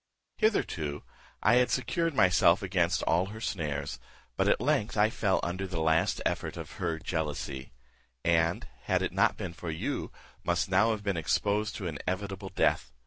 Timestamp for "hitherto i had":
0.37-1.69